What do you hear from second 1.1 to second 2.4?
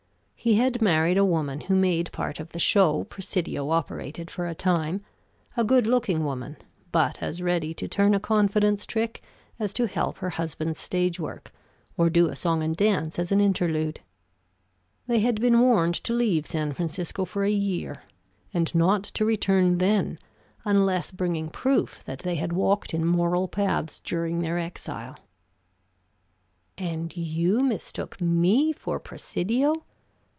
a woman who made part